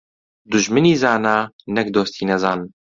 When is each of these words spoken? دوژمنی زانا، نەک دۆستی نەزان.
دوژمنی 0.51 0.93
زانا، 1.01 1.37
نەک 1.75 1.87
دۆستی 1.95 2.27
نەزان. 2.29 2.59